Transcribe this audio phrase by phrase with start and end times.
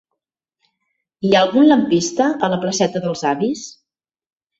[1.27, 3.67] Hi ha algun lampista a la placeta dels Avis?